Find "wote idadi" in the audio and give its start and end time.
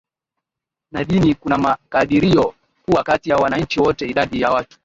3.79-4.41